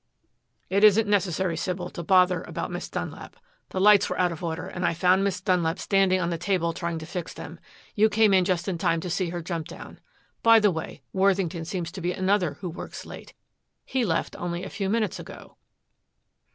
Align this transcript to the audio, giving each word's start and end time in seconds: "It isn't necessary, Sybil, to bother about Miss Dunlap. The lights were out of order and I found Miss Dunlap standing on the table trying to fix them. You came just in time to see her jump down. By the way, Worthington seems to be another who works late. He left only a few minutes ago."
"It 0.67 0.83
isn't 0.83 1.07
necessary, 1.07 1.55
Sybil, 1.55 1.91
to 1.91 2.01
bother 2.01 2.41
about 2.41 2.71
Miss 2.71 2.89
Dunlap. 2.89 3.35
The 3.69 3.79
lights 3.79 4.09
were 4.09 4.19
out 4.19 4.31
of 4.31 4.43
order 4.43 4.65
and 4.65 4.83
I 4.83 4.95
found 4.95 5.23
Miss 5.23 5.39
Dunlap 5.39 5.77
standing 5.77 6.19
on 6.19 6.31
the 6.31 6.39
table 6.39 6.73
trying 6.73 6.97
to 6.97 7.05
fix 7.05 7.35
them. 7.35 7.59
You 7.93 8.09
came 8.09 8.31
just 8.43 8.67
in 8.67 8.79
time 8.79 8.99
to 9.01 9.11
see 9.11 9.29
her 9.29 9.43
jump 9.43 9.67
down. 9.67 9.99
By 10.41 10.59
the 10.59 10.71
way, 10.71 11.03
Worthington 11.13 11.65
seems 11.65 11.91
to 11.91 12.01
be 12.01 12.13
another 12.13 12.55
who 12.61 12.69
works 12.71 13.05
late. 13.05 13.35
He 13.85 14.03
left 14.03 14.35
only 14.37 14.63
a 14.63 14.71
few 14.71 14.89
minutes 14.89 15.19
ago." 15.19 15.57